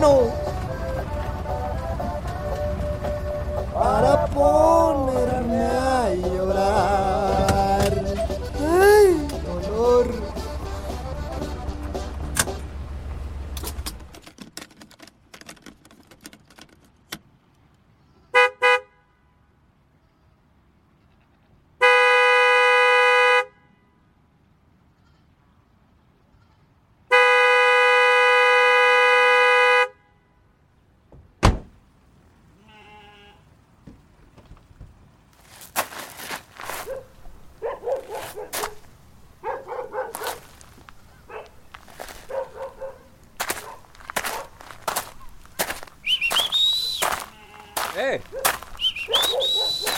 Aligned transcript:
Não. 0.00 0.47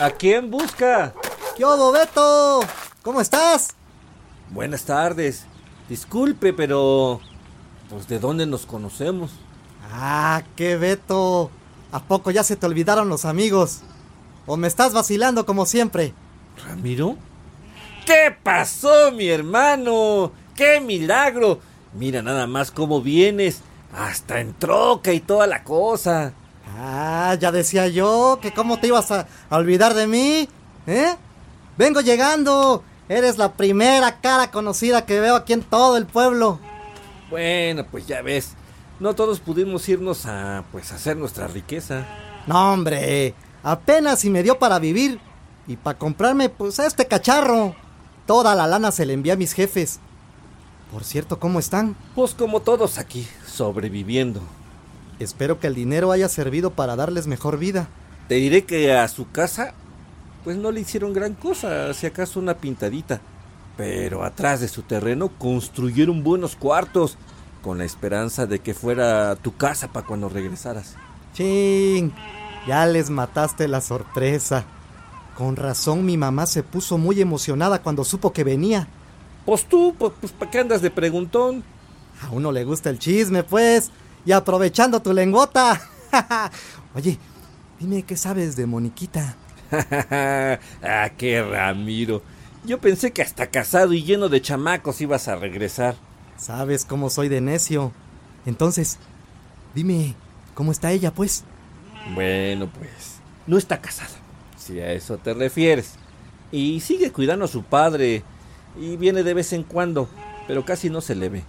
¿A 0.01 0.11
quién 0.11 0.51
busca? 0.51 1.13
¿Qué 1.57 1.65
hubo, 1.65 1.93
Beto? 1.93 2.61
¿Cómo 3.03 3.21
estás? 3.21 3.75
Buenas 4.51 4.85
tardes. 4.85 5.45
Disculpe, 5.89 6.55
pero... 6.55 7.21
Pues 7.91 8.09
de 8.09 8.19
dónde 8.19 8.47
nos 8.47 8.65
conocemos. 8.65 9.33
Ah, 9.93 10.43
qué 10.57 10.77
Beto. 10.77 11.51
¿A 11.93 12.03
poco 12.03 12.31
ya 12.31 12.43
se 12.43 12.57
te 12.57 12.65
olvidaron 12.65 13.11
los 13.11 13.27
amigos? 13.27 13.81
¿O 14.47 14.57
me 14.57 14.69
estás 14.69 14.95
vacilando 14.95 15.45
como 15.45 15.67
siempre? 15.67 16.15
¿Ramiro? 16.65 17.17
¿Qué 18.07 18.35
pasó, 18.43 19.13
mi 19.13 19.29
hermano? 19.29 20.33
¡Qué 20.55 20.81
milagro! 20.81 21.61
Mira 21.93 22.23
nada 22.23 22.47
más 22.47 22.71
cómo 22.71 23.03
vienes. 23.03 23.61
Hasta 23.95 24.41
en 24.41 24.55
troca 24.55 25.13
y 25.13 25.21
toda 25.21 25.47
la 25.47 25.65
cosa. 25.65 26.33
Ah, 26.79 27.37
ya 27.39 27.53
decía 27.53 27.89
yo 27.89 28.39
que 28.41 28.53
cómo 28.53 28.79
te 28.79 28.89
ibas 28.89 29.11
a, 29.11 29.27
a 29.49 29.57
olvidar 29.57 29.95
de 29.95 30.07
mí. 30.07 30.49
¿Eh? 30.87 31.15
Vengo 31.77 32.01
llegando. 32.01 32.85
Eres 33.09 33.39
la 33.39 33.53
primera 33.53 34.21
cara 34.21 34.51
conocida 34.51 35.05
que 35.05 35.21
veo 35.21 35.35
aquí 35.35 35.53
en 35.53 35.63
todo 35.63 35.97
el 35.97 36.07
pueblo. 36.07 36.61
Bueno, 37.29 37.85
pues 37.91 38.07
ya 38.07 38.23
ves. 38.23 38.55
No 39.01 39.15
todos 39.15 39.41
pudimos 39.41 39.89
irnos 39.89 40.27
a 40.27 40.65
pues 40.73 40.93
hacer 40.93 41.17
nuestra 41.17 41.49
riqueza. 41.49 42.07
No, 42.47 42.73
hombre. 42.73 43.35
Apenas 43.63 44.21
si 44.21 44.31
me 44.31 44.43
dio 44.43 44.59
para 44.59 44.79
vivir. 44.79 45.21
Y 45.67 45.77
para 45.77 45.99
comprarme, 45.99 46.49
pues, 46.49 46.79
este 46.79 47.07
cacharro. 47.07 47.75
Toda 48.27 48.55
la 48.55 48.67
lana 48.67 48.91
se 48.91 49.07
le 49.07 49.13
envía 49.13 49.35
a 49.35 49.37
mis 49.37 49.53
jefes. 49.53 50.01
Por 50.93 51.05
cierto, 51.05 51.39
¿cómo 51.39 51.61
están? 51.61 51.97
Pues 52.15 52.35
como 52.35 52.61
todos 52.61 52.99
aquí, 52.99 53.27
sobreviviendo. 53.47 54.41
Espero 55.21 55.61
que 55.61 55.67
el 55.67 55.75
dinero 55.75 56.13
haya 56.13 56.29
servido 56.31 56.71
para 56.71 56.97
darles 56.97 57.27
mejor 57.27 57.59
vida. 57.59 57.89
Te 58.27 58.37
diré 58.37 58.65
que 58.65 58.95
a 58.95 59.07
su 59.07 59.31
casa, 59.31 59.75
pues 60.45 60.57
no 60.57 60.73
le 60.73 60.81
hicieron 60.81 61.13
gran 61.13 61.35
cosa, 61.35 61.93
si 61.93 62.07
acaso 62.07 62.41
una 62.41 62.55
pintadita. 62.55 63.21
Pero 63.77 64.25
atrás 64.25 64.61
de 64.61 64.69
su 64.69 64.83
terreno 64.83 65.29
construyeron 65.29 66.25
buenos 66.25 66.57
cuartos, 66.57 67.19
con 67.63 67.77
la 67.77 67.85
esperanza 67.85 68.47
de 68.47 68.61
que 68.61 68.73
fuera 68.73 69.37
tu 69.37 69.55
casa 69.57 69.93
para 69.93 70.07
cuando 70.07 70.31
regresaras. 70.31 70.97
Ching, 71.35 72.13
ya 72.67 72.87
les 72.87 73.11
mataste 73.11 73.69
la 73.69 73.83
sorpresa. 73.83 74.65
Con 75.37 75.57
razón 75.57 76.07
mi 76.07 76.17
mamá 76.17 76.47
se 76.47 76.63
puso 76.63 76.97
muy 76.97 77.21
emocionada 77.21 77.83
cuando 77.83 78.05
supo 78.05 78.33
que 78.33 78.45
venía. 78.45 78.89
Pues 79.45 79.67
tú, 79.67 79.95
pues, 79.99 80.13
pues 80.19 80.33
¿para 80.33 80.51
qué 80.51 80.61
andas 80.61 80.81
de 80.81 80.91
preguntón? 80.91 81.63
A 82.23 82.31
uno 82.31 82.53
le 82.53 82.65
gusta 82.65 82.89
el 82.89 82.99
chisme, 82.99 83.43
pues. 83.43 83.91
Y 84.25 84.33
aprovechando 84.33 85.01
tu 85.01 85.13
lengota. 85.13 85.81
Oye, 86.95 87.19
dime 87.79 88.03
qué 88.03 88.17
sabes 88.17 88.57
de 88.57 88.67
Moniquita. 88.67 89.37
ah, 90.83 91.11
qué 91.17 91.43
Ramiro. 91.43 92.23
Yo 92.65 92.79
pensé 92.79 93.13
que 93.13 93.23
hasta 93.23 93.49
casado 93.49 93.93
y 93.93 94.03
lleno 94.03 94.29
de 94.29 94.43
chamacos 94.43 95.01
ibas 95.01 95.29
a 95.29 95.37
regresar. 95.37 95.95
Sabes 96.37 96.85
cómo 96.85 97.09
soy 97.09 97.29
de 97.29 97.41
necio. 97.41 97.93
Entonces, 98.45 98.99
dime, 99.75 100.15
¿cómo 100.55 100.73
está 100.73 100.93
ella, 100.93 101.13
pues? 101.13 101.45
Bueno, 102.15 102.71
pues, 102.79 103.21
no 103.47 103.59
está 103.59 103.81
casada, 103.81 104.11
si 104.57 104.81
a 104.81 104.93
eso 104.93 105.19
te 105.19 105.35
refieres. 105.35 105.95
Y 106.53 106.81
sigue 106.81 107.13
cuidando 107.13 107.45
a 107.45 107.49
su 107.49 107.63
padre. 107.63 108.25
Y 108.79 108.97
viene 108.97 109.23
de 109.23 109.35
vez 109.35 109.53
en 109.53 109.65
cuando, 109.65 110.09
pero 110.47 110.65
casi 110.65 110.91
no 110.91 111.01
se 111.01 111.15
le 111.15 111.29
ve. 111.29 111.45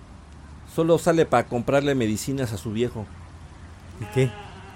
Solo 0.74 0.98
sale 0.98 1.26
para 1.26 1.48
comprarle 1.48 1.96
medicinas 1.96 2.54
a 2.54 2.58
su 2.58 2.72
viejo. 2.72 3.06
¿Y 4.00 4.06
qué? 4.14 4.32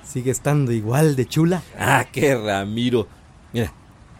¿Sigue 0.05 0.31
estando 0.31 0.71
igual 0.71 1.15
de 1.15 1.25
chula? 1.25 1.63
Ah, 1.79 2.05
qué 2.11 2.35
Ramiro. 2.35 3.07
Mira, 3.53 3.71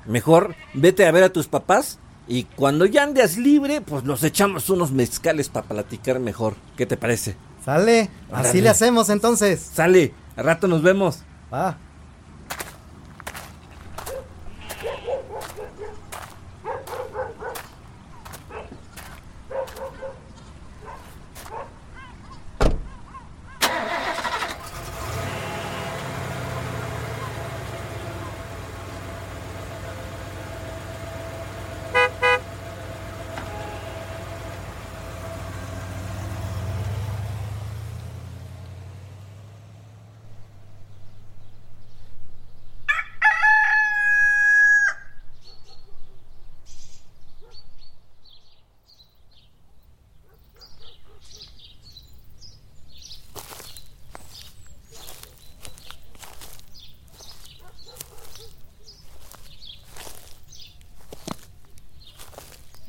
mejor 0.06 0.56
vete 0.74 1.06
a 1.06 1.12
ver 1.12 1.24
a 1.24 1.34
tus 1.34 1.48
papás 1.48 2.00
y 2.28 2.44
cuando 2.44 2.86
ya 2.86 3.04
andes 3.04 3.38
libre, 3.38 3.82
pues 3.82 4.04
nos 4.04 4.24
echamos 4.24 4.70
unos 4.70 4.92
mezcales 4.92 5.50
para 5.50 5.68
platicar 5.68 6.20
mejor. 6.20 6.56
¿Qué 6.76 6.86
te 6.86 6.98
parece? 6.98 7.36
Sale, 7.64 8.10
así 8.32 8.62
le 8.62 8.70
hacemos 8.70 9.10
entonces. 9.10 9.60
Sale, 9.60 10.14
al 10.36 10.46
rato 10.46 10.68
nos 10.68 10.82
vemos. 10.82 11.20
Va. 11.54 11.78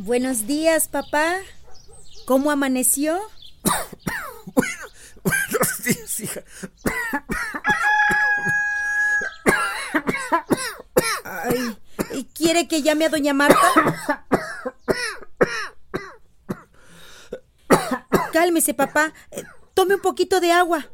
Buenos 0.06 0.46
días, 0.46 0.86
papá. 0.86 1.34
¿Cómo 2.26 2.52
amaneció? 2.52 3.18
Buenos 5.24 5.82
días, 5.82 6.20
hija. 6.20 6.42
Ay, 11.24 11.76
¿y 12.12 12.24
¿quiere 12.26 12.68
que 12.68 12.82
llame 12.82 13.06
a 13.06 13.08
doña 13.08 13.34
Marta? 13.34 13.58
Cálmese, 18.32 18.74
papá. 18.74 19.12
Eh, 19.32 19.42
Tome 19.74 19.96
un 19.96 20.02
poquito 20.02 20.38
de 20.38 20.52
agua. 20.52 20.88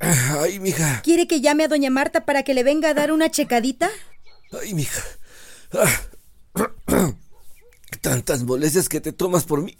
Ay, 0.00 0.58
mija. 0.58 0.87
¿Quiere 1.02 1.26
que 1.26 1.40
llame 1.40 1.64
a 1.64 1.68
doña 1.68 1.90
Marta 1.90 2.24
para 2.24 2.42
que 2.42 2.54
le 2.54 2.62
venga 2.62 2.90
a 2.90 2.94
dar 2.94 3.12
una 3.12 3.30
checadita? 3.30 3.90
Ay, 4.60 4.74
mija. 4.74 5.02
Ah. 5.72 6.00
Tantas 8.00 8.42
molestias 8.44 8.88
que 8.88 9.00
te 9.00 9.12
tomas 9.12 9.44
por 9.44 9.62
mí. 9.62 9.76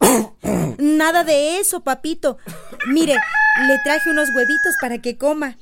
Nada 0.78 1.24
de 1.24 1.58
eso, 1.58 1.80
papito. 1.80 2.38
Mire, 2.88 3.14
le 3.14 3.78
traje 3.84 4.10
unos 4.10 4.28
huevitos 4.34 4.74
para 4.80 4.98
que 4.98 5.16
coma. 5.16 5.58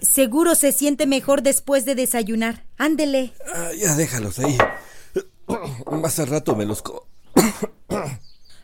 Seguro 0.00 0.54
se 0.54 0.72
siente 0.72 1.06
mejor 1.06 1.42
después 1.42 1.84
de 1.84 1.94
desayunar. 1.94 2.64
Ándele. 2.78 3.32
Ah, 3.54 3.70
ya 3.76 3.94
déjalos 3.94 4.38
ahí. 4.38 4.56
Más 5.90 6.18
al 6.18 6.28
rato 6.28 6.56
me 6.56 6.64
los 6.64 6.82
co... 6.82 7.06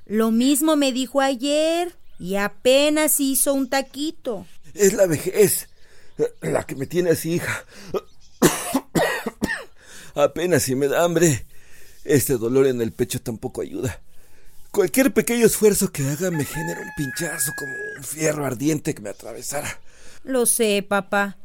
Lo 0.06 0.30
mismo 0.30 0.76
me 0.76 0.92
dijo 0.92 1.20
ayer 1.20 1.96
y 2.18 2.36
apenas 2.36 3.18
hizo 3.20 3.52
un 3.54 3.68
taquito. 3.68 4.46
Es 4.78 4.93
la 4.93 5.06
vejez 5.06 5.69
la 6.40 6.64
que 6.64 6.76
me 6.76 6.87
tiene 6.87 7.11
así, 7.11 7.34
hija. 7.34 7.64
Apenas 10.14 10.62
si 10.62 10.75
me 10.75 10.88
da 10.88 11.05
hambre. 11.05 11.46
Este 12.05 12.38
dolor 12.38 12.67
en 12.67 12.81
el 12.81 12.93
pecho 12.93 13.20
tampoco 13.20 13.61
ayuda. 13.62 14.00
Cualquier 14.70 15.12
pequeño 15.12 15.46
esfuerzo 15.46 15.90
que 15.90 16.08
haga 16.08 16.31
me 16.31 16.44
genera 16.44 16.81
un 16.81 16.90
pinchazo 16.96 17.52
como 17.56 17.73
un 17.96 18.05
fierro 18.05 18.46
ardiente 18.46 18.94
que 18.94 19.02
me 19.02 19.11
atravesara. 19.11 19.81
Lo 20.23 20.46
sé, 20.46 20.84
papá. 20.88 21.37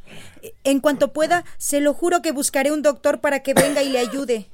En 0.64 0.80
cuanto 0.80 1.14
pueda, 1.14 1.46
se 1.58 1.80
lo 1.80 1.94
juro 1.94 2.22
que 2.22 2.32
buscaré 2.32 2.72
un 2.72 2.82
doctor 2.82 3.22
para 3.22 3.42
que 3.42 3.54
venga 3.54 3.82
y 3.84 3.90
le 3.90 4.00
ayude. 4.00 4.50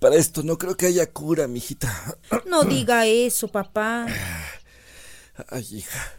Para 0.00 0.16
esto 0.16 0.42
no 0.42 0.58
creo 0.58 0.76
que 0.76 0.86
haya 0.86 1.06
cura, 1.10 1.48
mijita. 1.48 2.16
No 2.46 2.64
diga 2.64 3.06
eso, 3.06 3.48
papá. 3.48 4.06
Ay, 5.48 5.66
hija. 5.72 6.17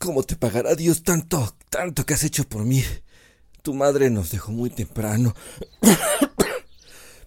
¿Cómo 0.00 0.22
te 0.22 0.34
pagará 0.34 0.74
Dios 0.76 1.02
tanto, 1.02 1.54
tanto 1.68 2.06
que 2.06 2.14
has 2.14 2.24
hecho 2.24 2.48
por 2.48 2.64
mí? 2.64 2.82
Tu 3.60 3.74
madre 3.74 4.08
nos 4.08 4.30
dejó 4.30 4.50
muy 4.50 4.70
temprano. 4.70 5.36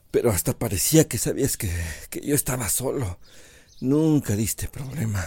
Pero 0.10 0.32
hasta 0.32 0.58
parecía 0.58 1.08
que 1.08 1.20
sabías 1.20 1.56
que, 1.56 1.72
que 2.10 2.26
yo 2.26 2.34
estaba 2.34 2.68
solo. 2.70 3.20
Nunca 3.80 4.36
diste 4.36 4.68
problema. 4.68 5.24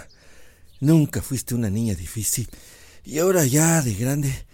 Nunca 0.81 1.23
fuiste 1.23 1.55
una 1.55 1.71
niña 1.71 1.95
difícil. 1.95 2.51
Y 3.05 3.21
ahora 3.21 3.47
ya 3.47 3.81
de 3.81 3.95
grande 3.95 4.47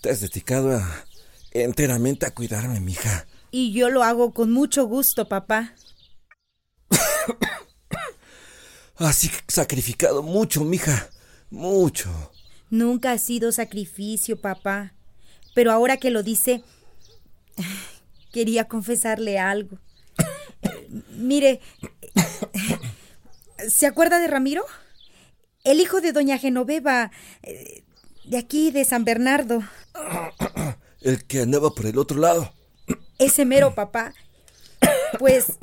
te 0.00 0.10
has 0.10 0.20
dedicado 0.20 0.76
a, 0.76 1.04
enteramente 1.52 2.26
a 2.26 2.34
cuidarme, 2.34 2.80
mija. 2.80 3.28
Y 3.52 3.72
yo 3.72 3.90
lo 3.90 4.02
hago 4.02 4.34
con 4.34 4.50
mucho 4.50 4.86
gusto, 4.86 5.28
papá. 5.28 5.76
Has 8.96 9.30
sacrificado 9.46 10.24
mucho, 10.24 10.64
mija. 10.64 11.10
Mucho. 11.54 12.10
Nunca 12.68 13.12
ha 13.12 13.18
sido 13.18 13.52
sacrificio, 13.52 14.40
papá. 14.40 14.92
Pero 15.54 15.70
ahora 15.70 15.98
que 15.98 16.10
lo 16.10 16.24
dice, 16.24 16.64
quería 18.32 18.66
confesarle 18.66 19.38
algo. 19.38 19.78
Mire, 21.10 21.60
¿se 23.68 23.86
acuerda 23.86 24.18
de 24.18 24.26
Ramiro? 24.26 24.64
El 25.62 25.80
hijo 25.80 26.00
de 26.00 26.10
doña 26.10 26.38
Genoveva, 26.38 27.12
eh, 27.44 27.84
de 28.24 28.36
aquí, 28.36 28.72
de 28.72 28.84
San 28.84 29.04
Bernardo. 29.04 29.62
El 31.02 31.24
que 31.24 31.42
andaba 31.42 31.70
por 31.70 31.86
el 31.86 31.98
otro 31.98 32.18
lado. 32.18 32.52
Ese 33.18 33.44
mero 33.44 33.74
papá. 33.74 34.12
Pues. 35.18 35.58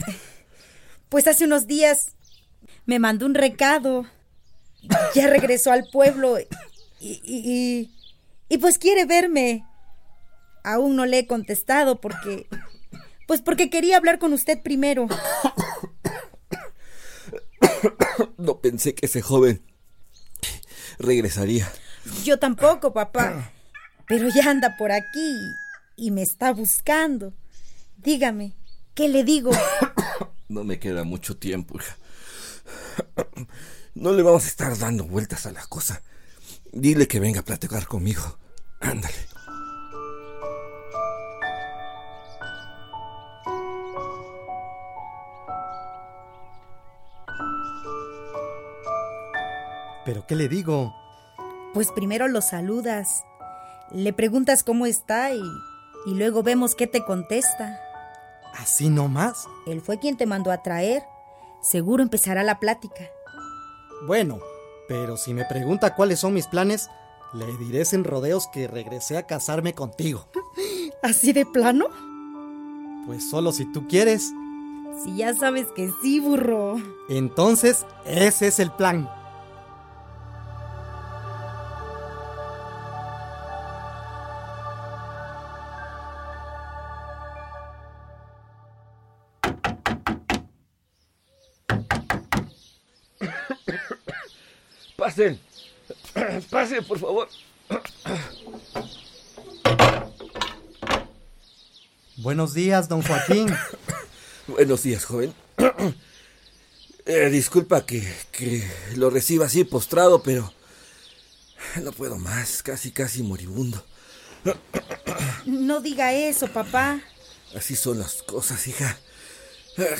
Pues 1.10 1.28
hace 1.28 1.46
unos 1.46 1.68
días 1.68 2.16
me 2.86 3.00
mandó 3.00 3.26
un 3.26 3.34
recado. 3.34 4.06
Ya 5.16 5.28
regresó 5.28 5.72
al 5.72 5.86
pueblo 5.92 6.40
y, 6.40 6.48
y, 7.24 7.92
y, 8.50 8.58
pues 8.58 8.78
quiere 8.78 9.06
verme. 9.06 9.66
Aún 10.64 10.96
no 10.96 11.06
le 11.06 11.20
he 11.20 11.28
contestado 11.28 12.02
porque. 12.02 12.48
Pues 13.28 13.42
porque 13.42 13.70
quería 13.70 13.98
hablar 13.98 14.20
con 14.20 14.34
usted 14.34 14.62
primero. 14.62 15.08
No 18.38 18.60
pensé 18.60 18.94
que 18.94 19.06
ese 19.06 19.22
joven 19.22 19.64
regresaría. 21.00 21.72
Yo 22.24 22.40
tampoco, 22.40 22.94
papá. 22.94 23.52
Pero 24.08 24.30
ya 24.30 24.50
anda 24.50 24.76
por 24.78 24.92
aquí 24.92 25.38
y 25.96 26.12
me 26.12 26.22
está 26.22 26.52
buscando. 26.52 27.34
Dígame, 27.98 28.54
¿qué 28.94 29.10
le 29.10 29.24
digo? 29.24 29.52
No 30.50 30.64
me 30.66 30.80
queda 30.80 31.04
mucho 31.04 31.38
tiempo, 31.38 31.78
hija. 31.80 31.96
No 33.94 34.14
le 34.14 34.24
vamos 34.24 34.46
a 34.46 34.48
estar 34.48 34.78
dando 34.78 35.04
vueltas 35.04 35.46
a 35.46 35.52
la 35.52 35.66
cosa. 35.68 36.02
Dile 36.72 37.08
que 37.08 37.20
venga 37.20 37.42
a 37.42 37.46
platicar 37.46 37.88
conmigo. 37.88 38.38
Ándale. 38.80 39.14
¿Pero 50.06 50.26
qué 50.26 50.36
le 50.36 50.48
digo? 50.48 50.96
Pues 51.74 51.92
primero 51.92 52.28
lo 52.28 52.42
saludas, 52.42 53.24
le 53.92 54.14
preguntas 54.14 54.64
cómo 54.64 54.86
está 54.86 55.32
y, 55.32 55.42
y 56.06 56.16
luego 56.16 56.44
vemos 56.44 56.76
qué 56.76 56.88
te 56.88 57.06
contesta. 57.06 57.80
¿Así 58.58 58.90
nomás? 58.90 59.48
Él 59.68 59.80
fue 59.82 60.00
quien 60.00 60.18
te 60.18 60.26
mandó 60.26 60.52
a 60.52 60.64
traer. 60.64 61.04
Seguro 61.62 62.02
empezará 62.02 62.44
la 62.44 62.60
plática. 62.60 63.04
Bueno, 64.06 64.40
pero 64.88 65.16
si 65.16 65.34
me 65.34 65.46
pregunta 65.46 65.96
cuáles 65.96 66.20
son 66.20 66.34
mis 66.34 66.48
planes, 66.48 66.90
le 67.34 67.46
diré 67.58 67.86
sin 67.86 68.04
rodeos 68.04 68.48
que 68.48 68.68
regresé 68.68 69.18
a 69.18 69.28
casarme 69.28 69.74
contigo. 69.74 70.28
¿Así 71.04 71.34
de 71.34 71.46
plano? 71.46 71.88
Pues 73.06 73.30
solo 73.30 73.52
si 73.52 73.72
tú 73.72 73.88
quieres. 73.88 74.32
Si 75.04 75.16
ya 75.16 75.34
sabes 75.34 75.68
que 75.76 75.90
sí, 76.02 76.20
burro. 76.20 76.76
Entonces, 77.10 77.86
ese 78.06 78.48
es 78.48 78.60
el 78.60 78.72
plan. 78.72 79.10
Pasen. 95.22 95.40
Pasen, 96.50 96.84
por 96.86 97.00
favor. 97.00 97.30
Buenos 102.18 102.54
días, 102.54 102.90
don 102.90 103.02
Joaquín. 103.02 103.48
Buenos 104.48 104.84
días, 104.84 105.06
joven. 105.06 105.34
Eh, 107.04 107.32
disculpa 107.32 107.84
que, 107.84 108.08
que 108.32 108.64
lo 108.96 109.10
reciba 109.10 109.48
así 109.48 109.64
postrado, 109.64 110.22
pero 110.22 110.54
no 111.82 111.92
puedo 111.92 112.20
más, 112.20 112.62
casi, 112.62 112.92
casi 112.92 113.24
moribundo. 113.24 113.84
No 115.46 115.82
diga 115.82 116.14
eso, 116.14 116.48
papá. 116.48 117.02
Así 117.56 117.76
son 117.76 117.98
las 117.98 118.22
cosas, 118.22 118.68
hija. 118.68 119.00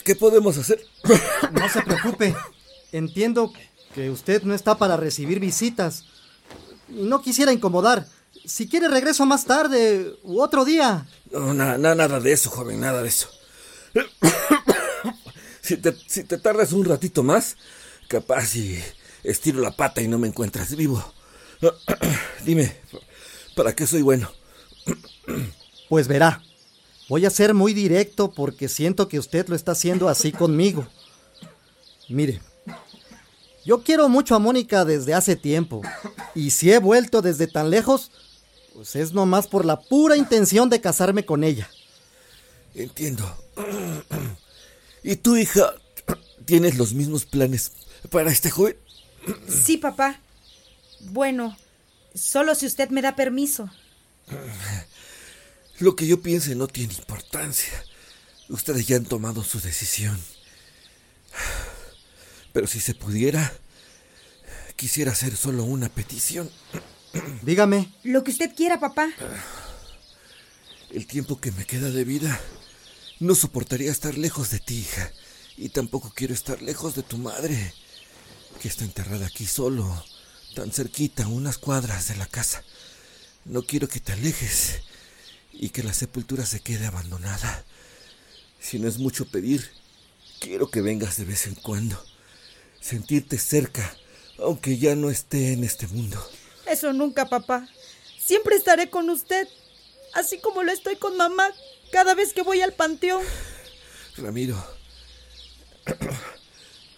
¿Qué 0.06 0.16
podemos 0.16 0.60
hacer? 0.60 0.86
No 1.52 1.68
se 1.68 1.82
preocupe. 1.82 2.36
Entiendo 2.92 3.52
que 3.94 4.10
usted 4.10 4.44
no 4.44 4.54
está 4.54 4.78
para 4.78 4.98
recibir 4.98 5.40
visitas. 5.40 6.06
Y 6.90 7.04
no 7.04 7.22
quisiera 7.22 7.54
incomodar. 7.54 8.08
Si 8.46 8.68
quiere 8.68 8.88
regreso 8.88 9.26
más 9.26 9.46
tarde 9.46 10.16
u 10.24 10.42
otro 10.42 10.66
día. 10.66 11.06
No, 11.32 11.54
nada 11.54 12.20
de 12.20 12.32
eso, 12.32 12.50
joven, 12.50 12.80
nada 12.80 13.02
de 13.02 13.10
eso. 13.10 13.30
si, 15.62 15.78
te, 15.78 15.96
si 16.08 16.24
te 16.24 16.38
tardas 16.38 16.72
un 16.74 16.86
ratito 16.86 17.24
más, 17.24 17.58
capaz 18.08 18.48
si 18.48 18.82
estiro 19.24 19.62
la 19.62 19.72
pata 19.72 20.02
y 20.02 20.08
no 20.08 20.18
me 20.18 20.28
encuentras 20.28 20.76
vivo. 20.76 21.04
Dime, 22.46 22.76
¿para 23.56 23.76
qué 23.76 23.86
soy 23.86 24.02
bueno? 24.02 24.32
pues 25.90 26.08
verá, 26.08 26.42
voy 27.10 27.26
a 27.26 27.30
ser 27.30 27.54
muy 27.54 27.74
directo 27.74 28.32
porque 28.32 28.68
siento 28.68 29.08
que 29.08 29.20
usted 29.20 29.48
lo 29.48 29.56
está 29.56 29.74
haciendo 29.74 30.10
así 30.10 30.32
conmigo. 30.32 30.88
Mire, 32.10 32.42
yo 33.66 33.84
quiero 33.84 34.10
mucho 34.10 34.36
a 34.36 34.40
Mónica 34.40 34.86
desde 34.86 35.14
hace 35.14 35.36
tiempo. 35.36 35.82
Y 36.36 36.52
si 36.52 36.72
he 36.72 36.80
vuelto 36.80 37.22
desde 37.22 37.48
tan 37.48 37.70
lejos, 37.70 38.12
pues 38.74 38.96
es 38.96 39.14
nomás 39.14 39.48
por 39.48 39.66
la 39.66 39.80
pura 39.80 40.18
intención 40.18 40.70
de 40.70 40.82
casarme 40.82 41.26
con 41.26 41.44
ella. 41.44 41.70
Entiendo. 42.74 43.36
¿Y 45.04 45.18
tu 45.18 45.36
hija 45.36 45.74
tienes 46.46 46.78
los 46.78 46.94
mismos 46.94 47.26
planes 47.26 47.72
para 48.10 48.32
este 48.32 48.50
joven? 48.50 48.78
Sí, 49.48 49.78
papá. 49.78 50.20
Bueno, 51.00 51.58
solo 52.16 52.56
si 52.56 52.66
usted 52.66 52.90
me 52.90 53.02
da 53.02 53.16
permiso. 53.16 53.70
Lo 55.80 55.96
que 55.96 56.08
yo 56.08 56.22
piense 56.22 56.56
no 56.56 56.68
tiene 56.68 56.94
importancia. 56.94 57.84
Ustedes 58.50 58.88
ya 58.88 58.98
han 58.98 59.06
tomado 59.06 59.44
su 59.44 59.60
decisión. 59.60 60.20
Pero 62.54 62.68
si 62.68 62.80
se 62.80 62.94
pudiera, 62.94 63.54
quisiera 64.76 65.12
hacer 65.12 65.38
solo 65.38 65.64
una 65.64 65.90
petición. 65.90 66.50
Dígame. 67.44 67.92
Lo 68.04 68.24
que 68.24 68.32
usted 68.32 68.54
quiera, 68.56 68.80
papá. 68.80 69.10
El 70.90 71.08
tiempo 71.08 71.40
que 71.40 71.52
me 71.52 71.66
queda 71.66 71.90
de 71.90 72.04
vida, 72.04 72.40
no 73.20 73.36
soportaría 73.36 73.92
estar 73.92 74.18
lejos 74.18 74.52
de 74.52 74.60
ti, 74.60 74.80
hija. 74.80 75.12
Y 75.58 75.70
tampoco 75.70 76.12
quiero 76.14 76.34
estar 76.34 76.62
lejos 76.62 76.96
de 76.96 77.04
tu 77.04 77.18
madre, 77.18 77.74
que 78.62 78.68
está 78.68 78.84
enterrada 78.84 79.28
aquí 79.28 79.46
solo, 79.46 80.04
tan 80.56 80.72
cerquita, 80.72 81.28
unas 81.28 81.58
cuadras 81.58 82.10
de 82.10 82.16
la 82.18 82.26
casa. 82.26 82.64
No 83.46 83.64
quiero 83.64 83.88
que 83.88 84.00
te 84.00 84.14
alejes 84.14 84.82
y 85.54 85.70
que 85.70 85.84
la 85.84 85.94
sepultura 85.94 86.46
se 86.46 86.60
quede 86.60 86.88
abandonada. 86.88 87.64
Si 88.60 88.80
no 88.80 88.88
es 88.88 88.98
mucho 88.98 89.26
pedir, 89.26 89.72
quiero 90.40 90.70
que 90.70 90.82
vengas 90.82 91.18
de 91.18 91.26
vez 91.26 91.48
en 91.48 91.56
cuando 91.56 92.11
sentirte 92.82 93.38
cerca, 93.38 93.96
aunque 94.40 94.78
ya 94.78 94.96
no 94.96 95.10
esté 95.10 95.54
en 95.54 95.64
este 95.64 95.88
mundo. 95.88 96.22
Eso 96.66 96.92
nunca, 96.92 97.30
papá. 97.30 97.70
Siempre 98.20 98.56
estaré 98.56 98.90
con 98.90 99.10
usted, 99.10 99.48
así 100.14 100.40
como 100.40 100.64
lo 100.64 100.72
estoy 100.72 100.98
con 100.98 101.16
mamá 101.16 101.50
cada 101.92 102.16
vez 102.16 102.34
que 102.34 102.42
voy 102.42 102.62
al 102.62 102.74
panteón. 102.74 103.24
Ramiro, 104.18 104.62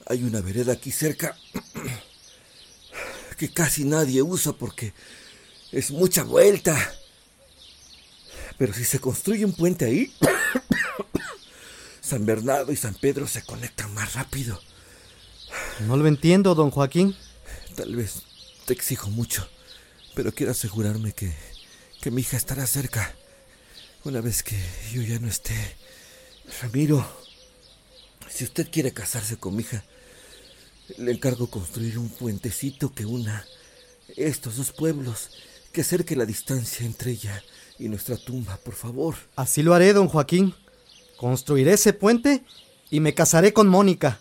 hay 0.05 0.23
una 0.23 0.41
vereda 0.41 0.73
aquí 0.73 0.91
cerca 0.91 1.37
que 3.37 3.51
casi 3.51 3.83
nadie 3.83 4.21
usa 4.21 4.53
porque 4.53 4.93
es 5.71 5.91
mucha 5.91 6.23
vuelta. 6.23 6.75
Pero 8.57 8.73
si 8.73 8.83
se 8.85 8.99
construye 8.99 9.45
un 9.45 9.53
puente 9.53 9.85
ahí, 9.85 10.13
San 12.01 12.25
Bernardo 12.25 12.71
y 12.71 12.75
San 12.75 12.93
Pedro 12.93 13.27
se 13.27 13.43
conectan 13.43 13.93
más 13.93 14.13
rápido. 14.13 14.61
No 15.81 15.97
lo 15.97 16.07
entiendo, 16.07 16.55
don 16.55 16.71
Joaquín. 16.71 17.15
Tal 17.75 17.95
vez 17.95 18.23
te 18.65 18.73
exijo 18.73 19.09
mucho, 19.09 19.47
pero 20.15 20.31
quiero 20.31 20.51
asegurarme 20.51 21.11
que, 21.11 21.33
que 22.01 22.11
mi 22.11 22.21
hija 22.21 22.37
estará 22.37 22.65
cerca 22.67 23.15
una 24.05 24.21
vez 24.21 24.43
que 24.43 24.57
yo 24.91 25.01
ya 25.01 25.19
no 25.19 25.27
esté. 25.27 25.55
Ramiro, 26.61 27.05
si 28.29 28.43
usted 28.43 28.69
quiere 28.69 28.93
casarse 28.93 29.37
con 29.37 29.55
mi 29.55 29.63
hija, 29.63 29.83
le 30.97 31.11
encargo 31.11 31.47
construir 31.49 31.97
un 31.97 32.09
puentecito 32.09 32.93
que 32.93 33.05
una 33.05 33.45
estos 34.15 34.57
dos 34.57 34.71
pueblos, 34.71 35.31
que 35.71 35.81
acerque 35.81 36.15
la 36.15 36.25
distancia 36.25 36.85
entre 36.85 37.11
ella 37.11 37.43
y 37.79 37.87
nuestra 37.89 38.17
tumba, 38.17 38.57
por 38.57 38.75
favor. 38.75 39.15
Así 39.35 39.63
lo 39.63 39.73
haré, 39.73 39.93
don 39.93 40.07
Joaquín. 40.07 40.53
Construiré 41.17 41.73
ese 41.73 41.93
puente 41.93 42.43
y 42.91 42.99
me 42.99 43.13
casaré 43.13 43.53
con 43.53 43.67
Mónica. 43.67 44.19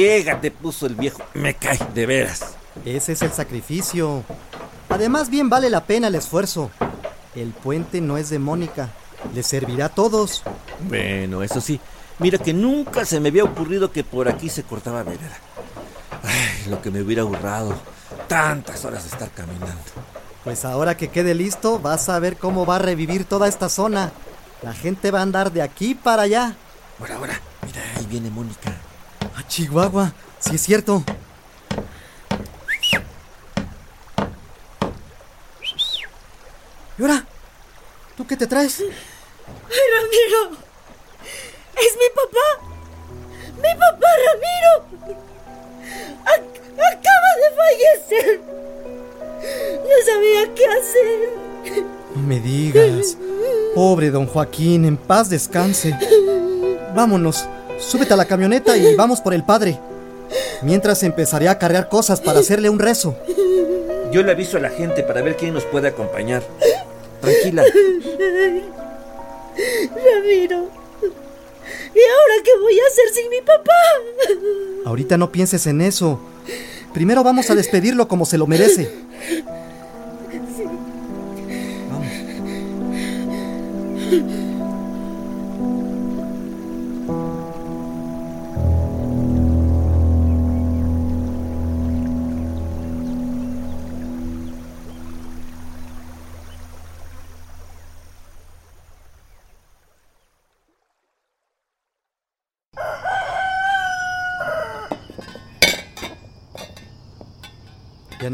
Friega 0.00 0.40
te 0.40 0.50
puso 0.50 0.86
el 0.86 0.94
viejo. 0.94 1.22
Me 1.34 1.54
cae, 1.54 1.78
de 1.94 2.06
veras. 2.06 2.54
Ese 2.86 3.12
es 3.12 3.22
el 3.22 3.32
sacrificio. 3.32 4.24
Además, 4.88 5.28
bien 5.28 5.50
vale 5.50 5.68
la 5.68 5.84
pena 5.84 6.08
el 6.08 6.14
esfuerzo. 6.14 6.70
El 7.34 7.50
puente 7.50 8.00
no 8.00 8.16
es 8.16 8.30
de 8.30 8.38
Mónica. 8.38 8.88
Le 9.34 9.42
servirá 9.42 9.86
a 9.86 9.88
todos. 9.90 10.42
Bueno, 10.88 11.42
eso 11.42 11.60
sí. 11.60 11.78
Mira 12.18 12.38
que 12.38 12.54
nunca 12.54 13.04
se 13.04 13.20
me 13.20 13.28
había 13.28 13.44
ocurrido 13.44 13.92
que 13.92 14.02
por 14.02 14.28
aquí 14.28 14.48
se 14.48 14.62
cortaba 14.62 15.02
vereda. 15.02 15.36
Ay, 16.22 16.70
lo 16.70 16.80
que 16.80 16.90
me 16.90 17.02
hubiera 17.02 17.22
ahorrado. 17.22 17.74
Tantas 18.26 18.84
horas 18.86 19.04
de 19.04 19.10
estar 19.10 19.30
caminando. 19.30 19.82
Pues 20.44 20.64
ahora 20.64 20.96
que 20.96 21.08
quede 21.08 21.34
listo, 21.34 21.78
vas 21.78 22.08
a 22.08 22.18
ver 22.18 22.38
cómo 22.38 22.64
va 22.64 22.76
a 22.76 22.78
revivir 22.78 23.26
toda 23.26 23.48
esta 23.48 23.68
zona. 23.68 24.12
La 24.62 24.72
gente 24.72 25.10
va 25.10 25.18
a 25.18 25.22
andar 25.22 25.52
de 25.52 25.60
aquí 25.60 25.94
para 25.94 26.22
allá. 26.22 26.54
Ahora, 26.98 27.16
ahora. 27.16 27.40
Mira, 27.66 27.82
ahí 27.96 28.06
viene 28.06 28.30
Mónica. 28.30 28.69
Chihuahua, 29.50 30.12
sí 30.38 30.54
es 30.54 30.62
cierto. 30.62 31.02
¿Y 36.98 37.02
ahora? 37.02 37.24
¿Tú 38.16 38.26
qué 38.26 38.36
te 38.36 38.46
traes? 38.46 38.80
¡Ay, 38.80 38.86
Ramiro! 39.94 40.58
¡Es 41.76 41.96
mi 41.96 42.08
papá! 42.14 42.48
¡Mi 43.56 43.78
papá, 43.78 44.06
Ramiro! 44.26 44.72
Ac- 46.24 46.60
acaba 46.74 47.30
de 47.40 47.48
fallecer. 47.56 48.40
No 49.82 49.96
sabía 50.06 50.54
qué 50.54 50.66
hacer. 50.66 51.18
No 52.14 52.22
me 52.22 52.40
digas. 52.40 53.16
Pobre 53.74 54.10
don 54.10 54.26
Joaquín, 54.26 54.84
en 54.84 54.96
paz 54.96 55.30
descanse. 55.30 55.96
Vámonos, 56.94 57.48
súbete 57.80 58.14
a 58.14 58.16
la 58.16 58.24
camioneta 58.24 58.76
y 58.76 58.94
vamos 58.94 59.20
por 59.20 59.34
el 59.34 59.42
padre. 59.42 59.78
Mientras 60.62 61.02
empezaré 61.02 61.48
a 61.48 61.58
cargar 61.58 61.88
cosas 61.88 62.20
para 62.20 62.40
hacerle 62.40 62.70
un 62.70 62.78
rezo. 62.78 63.16
Yo 64.12 64.22
le 64.22 64.32
aviso 64.32 64.56
a 64.56 64.60
la 64.60 64.70
gente 64.70 65.02
para 65.02 65.22
ver 65.22 65.36
quién 65.36 65.54
nos 65.54 65.64
puede 65.64 65.88
acompañar. 65.88 66.42
Tranquila. 67.20 67.64
Ramiro. 69.94 70.68
¿Y 71.02 71.98
ahora 71.98 72.34
qué 72.44 72.50
voy 72.60 72.78
a 72.78 72.86
hacer 72.86 73.08
sin 73.12 73.30
mi 73.30 73.40
papá? 73.40 73.72
Ahorita 74.86 75.16
no 75.18 75.32
pienses 75.32 75.66
en 75.66 75.80
eso. 75.80 76.20
Primero 76.92 77.22
vamos 77.22 77.50
a 77.50 77.54
despedirlo 77.54 78.08
como 78.08 78.26
se 78.26 78.38
lo 78.38 78.46
merece. 78.46 78.90
Vamos. 81.90 82.08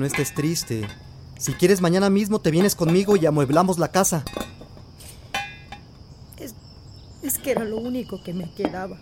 No 0.06 0.12
estés 0.12 0.34
triste. 0.34 0.88
Si 1.36 1.52
quieres, 1.54 1.80
mañana 1.80 2.10
mismo 2.10 2.40
te 2.40 2.52
vienes 2.52 2.76
conmigo 2.76 3.16
y 3.16 3.26
amueblamos 3.26 3.80
la 3.80 3.90
casa. 3.90 4.22
Es, 6.38 6.54
es 7.22 7.38
que 7.38 7.50
era 7.50 7.64
lo 7.64 7.78
único 7.78 8.22
que 8.22 8.32
me 8.32 8.48
quedaba. 8.52 8.98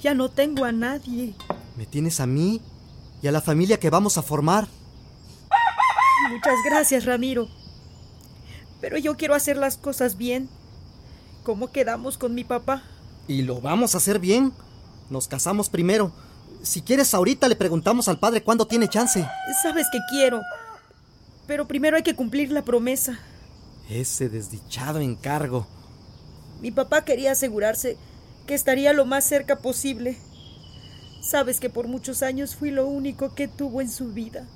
Ya 0.00 0.14
no 0.14 0.30
tengo 0.30 0.64
a 0.64 0.72
nadie. 0.72 1.34
Me 1.76 1.86
tienes 1.86 2.18
a 2.18 2.26
mí 2.26 2.60
y 3.22 3.28
a 3.28 3.32
la 3.32 3.40
familia 3.40 3.78
que 3.78 3.88
vamos 3.88 4.18
a 4.18 4.22
formar. 4.22 4.66
Muchas 6.28 6.56
gracias, 6.64 7.04
Ramiro. 7.04 7.46
Pero 8.80 8.98
yo 8.98 9.16
quiero 9.16 9.36
hacer 9.36 9.56
las 9.56 9.76
cosas 9.76 10.16
bien. 10.16 10.48
¿Cómo 11.44 11.70
quedamos 11.70 12.18
con 12.18 12.34
mi 12.34 12.42
papá? 12.42 12.82
Y 13.28 13.42
lo 13.42 13.60
vamos 13.60 13.94
a 13.94 13.98
hacer 13.98 14.18
bien. 14.18 14.52
Nos 15.08 15.28
casamos 15.28 15.68
primero. 15.68 16.10
Si 16.62 16.82
quieres, 16.82 17.12
ahorita 17.12 17.48
le 17.48 17.56
preguntamos 17.56 18.08
al 18.08 18.18
padre 18.18 18.42
cuándo 18.42 18.66
tiene 18.66 18.88
chance. 18.88 19.26
Sabes 19.62 19.86
que 19.90 19.98
quiero. 20.10 20.40
Pero 21.46 21.66
primero 21.66 21.96
hay 21.96 22.02
que 22.02 22.14
cumplir 22.14 22.52
la 22.52 22.62
promesa. 22.62 23.18
Ese 23.88 24.28
desdichado 24.28 25.00
encargo. 25.00 25.66
Mi 26.60 26.70
papá 26.70 27.04
quería 27.04 27.32
asegurarse 27.32 27.96
que 28.46 28.54
estaría 28.54 28.92
lo 28.92 29.04
más 29.04 29.24
cerca 29.24 29.56
posible. 29.56 30.16
Sabes 31.20 31.58
que 31.58 31.68
por 31.68 31.88
muchos 31.88 32.22
años 32.22 32.54
fui 32.54 32.70
lo 32.70 32.86
único 32.86 33.34
que 33.34 33.48
tuvo 33.48 33.80
en 33.80 33.90
su 33.90 34.12
vida. 34.12 34.46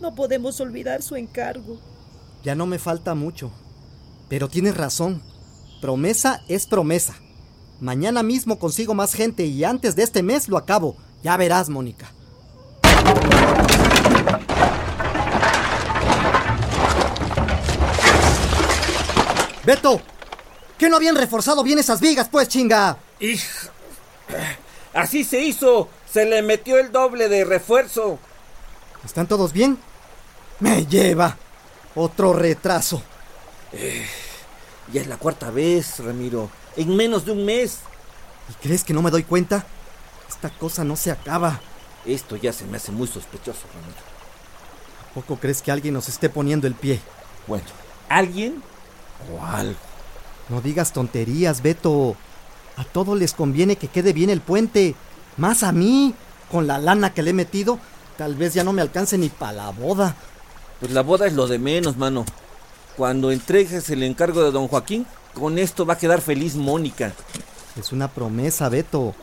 No 0.00 0.14
podemos 0.14 0.60
olvidar 0.60 1.02
su 1.02 1.16
encargo. 1.16 1.80
Ya 2.44 2.54
no 2.54 2.66
me 2.66 2.78
falta 2.78 3.14
mucho. 3.14 3.50
Pero 4.28 4.48
tienes 4.48 4.76
razón. 4.76 5.22
Promesa 5.80 6.42
es 6.48 6.66
promesa. 6.66 7.16
Mañana 7.80 8.22
mismo 8.22 8.58
consigo 8.58 8.94
más 8.94 9.14
gente 9.14 9.44
y 9.44 9.62
antes 9.62 9.94
de 9.94 10.02
este 10.02 10.22
mes 10.22 10.48
lo 10.48 10.56
acabo. 10.56 10.96
Ya 11.22 11.36
verás, 11.36 11.68
Mónica. 11.68 12.10
Beto, 19.64 20.00
¿qué 20.78 20.88
no 20.88 20.96
habían 20.96 21.14
reforzado 21.14 21.62
bien 21.62 21.78
esas 21.78 22.00
vigas, 22.00 22.28
pues, 22.28 22.48
chinga? 22.48 22.96
Así 24.94 25.24
se 25.24 25.40
hizo. 25.40 25.88
Se 26.10 26.24
le 26.24 26.42
metió 26.42 26.78
el 26.78 26.90
doble 26.90 27.28
de 27.28 27.44
refuerzo. 27.44 28.18
¿Están 29.04 29.28
todos 29.28 29.52
bien? 29.52 29.78
Me 30.58 30.86
lleva. 30.86 31.36
Otro 31.94 32.32
retraso. 32.32 33.02
Ya 34.92 35.00
es 35.02 35.06
la 35.06 35.18
cuarta 35.18 35.50
vez, 35.50 35.98
Ramiro. 35.98 36.50
En 36.78 36.94
menos 36.94 37.24
de 37.24 37.32
un 37.32 37.44
mes. 37.44 37.80
¿Y 38.48 38.54
crees 38.62 38.84
que 38.84 38.94
no 38.94 39.02
me 39.02 39.10
doy 39.10 39.24
cuenta? 39.24 39.66
Esta 40.28 40.48
cosa 40.48 40.84
no 40.84 40.94
se 40.94 41.10
acaba. 41.10 41.60
Esto 42.06 42.36
ya 42.36 42.52
se 42.52 42.64
me 42.66 42.76
hace 42.76 42.92
muy 42.92 43.08
sospechoso, 43.08 43.66
Ramiro. 43.74 43.98
¿A 45.10 45.14
poco 45.14 45.36
crees 45.40 45.60
que 45.60 45.72
alguien 45.72 45.94
nos 45.94 46.08
esté 46.08 46.30
poniendo 46.30 46.68
el 46.68 46.76
pie? 46.76 47.00
Bueno, 47.48 47.64
¿alguien 48.08 48.62
o 49.34 49.44
algo? 49.44 49.74
No 50.48 50.60
digas 50.60 50.92
tonterías, 50.92 51.62
Beto. 51.62 52.14
A 52.76 52.84
todos 52.84 53.18
les 53.18 53.32
conviene 53.32 53.74
que 53.74 53.88
quede 53.88 54.12
bien 54.12 54.30
el 54.30 54.40
puente. 54.40 54.94
Más 55.36 55.64
a 55.64 55.72
mí. 55.72 56.14
Con 56.48 56.68
la 56.68 56.78
lana 56.78 57.12
que 57.12 57.22
le 57.22 57.30
he 57.30 57.34
metido, 57.34 57.78
tal 58.16 58.34
vez 58.34 58.54
ya 58.54 58.64
no 58.64 58.72
me 58.72 58.80
alcance 58.80 59.18
ni 59.18 59.28
para 59.28 59.52
la 59.52 59.70
boda. 59.70 60.14
Pues 60.80 60.92
la 60.92 61.02
boda 61.02 61.26
es 61.26 61.34
lo 61.34 61.48
de 61.48 61.58
menos, 61.58 61.98
mano. 61.98 62.24
Cuando 62.96 63.32
entregues 63.32 63.90
el 63.90 64.02
encargo 64.02 64.42
de 64.42 64.50
don 64.50 64.68
Joaquín, 64.68 65.06
con 65.34 65.58
esto 65.58 65.86
va 65.86 65.94
a 65.94 65.98
quedar 65.98 66.20
feliz 66.20 66.54
Mónica. 66.54 67.12
Es 67.78 67.92
una 67.92 68.08
promesa, 68.08 68.68
Beto. 68.68 69.14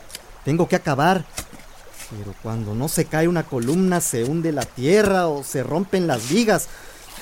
Tengo 0.44 0.68
que 0.68 0.76
acabar. 0.76 1.24
Pero 2.10 2.34
cuando 2.42 2.74
no 2.74 2.88
se 2.88 3.06
cae 3.06 3.28
una 3.28 3.42
columna, 3.42 4.00
se 4.00 4.24
hunde 4.24 4.52
la 4.52 4.64
tierra 4.64 5.26
o 5.26 5.42
se 5.42 5.62
rompen 5.62 6.06
las 6.06 6.28
vigas. 6.28 6.68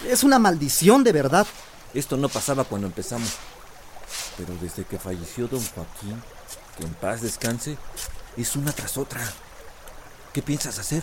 Es 0.09 0.25
una 0.25 0.39
maldición 0.39 1.05
de 1.05 1.13
verdad. 1.13 1.47
Esto 1.95 2.17
no 2.17 2.29
pasaba 2.29 2.65
cuando 2.65 2.87
empezamos. 2.87 3.31
Pero 4.37 4.55
desde 4.61 4.85
que 4.85 4.99
falleció 4.99 5.49
don 5.49 5.65
Joaquín, 5.75 6.23
que 6.77 6.85
en 6.85 6.95
paz 6.95 7.23
descanse, 7.23 7.79
es 8.37 8.57
una 8.57 8.73
tras 8.73 8.99
otra. 8.99 9.23
¿Qué 10.33 10.43
piensas 10.43 10.79
hacer? 10.79 11.03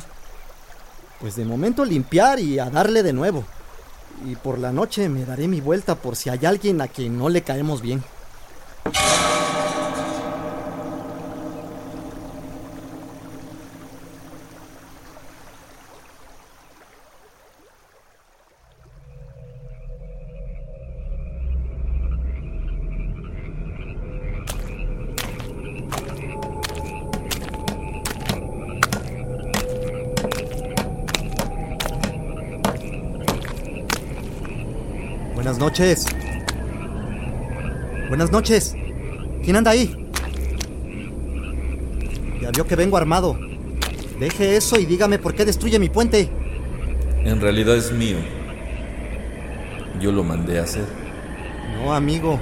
Pues 1.20 1.36
de 1.36 1.46
momento 1.46 1.86
limpiar 1.86 2.40
y 2.40 2.60
a 2.60 2.70
darle 2.70 3.04
de 3.04 3.14
nuevo. 3.14 3.46
Y 4.24 4.36
por 4.36 4.60
la 4.60 4.72
noche 4.72 5.10
me 5.10 5.26
daré 5.26 5.48
mi 5.48 5.62
vuelta 5.62 5.96
por 5.96 6.16
si 6.16 6.30
hay 6.30 6.46
alguien 6.46 6.82
a 6.82 6.88
quien 6.88 7.18
no 7.18 7.30
le 7.30 7.42
caemos 7.42 7.82
bien. 7.82 8.04
Buenas 35.52 35.64
noches. 35.66 36.06
Buenas 38.08 38.32
noches. 38.32 38.74
¿Quién 39.44 39.58
anda 39.58 39.72
ahí? 39.72 40.10
Ya 42.42 42.52
vio 42.52 42.66
que 42.66 42.78
vengo 42.78 42.96
armado. 42.96 43.38
Deje 44.18 44.56
eso 44.56 44.80
y 44.80 44.86
dígame 44.86 45.20
por 45.20 45.36
qué 45.36 45.44
destruye 45.44 45.78
mi 45.78 45.90
puente. 45.90 46.30
En 47.26 47.42
realidad 47.42 47.76
es 47.76 47.92
mío. 47.92 48.16
Yo 50.00 50.14
lo 50.14 50.24
mandé 50.24 50.58
a 50.58 50.64
hacer. 50.64 50.86
No, 51.76 51.94
amigo. 51.94 52.40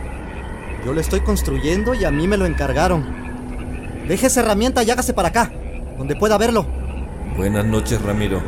Yo 0.85 0.93
lo 0.93 1.01
estoy 1.01 1.21
construyendo 1.21 1.95
y 1.95 2.05
a 2.05 2.11
mí 2.11 2.27
me 2.27 2.37
lo 2.37 2.45
encargaron. 2.45 3.03
Deje 4.07 4.27
esa 4.27 4.41
herramienta 4.41 4.83
y 4.83 4.91
hágase 4.91 5.15
para 5.15 5.29
acá, 5.29 5.51
donde 5.97 6.15
pueda 6.15 6.37
verlo. 6.37 6.67
Buenas 7.35 7.65
noches, 7.65 7.99
Ramiro. 8.03 8.39